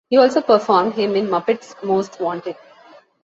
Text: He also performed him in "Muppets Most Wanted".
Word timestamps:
He 0.09 0.17
also 0.17 0.41
performed 0.41 0.93
him 0.95 1.15
in 1.15 1.27
"Muppets 1.27 1.75
Most 1.83 2.19
Wanted". 2.19 2.55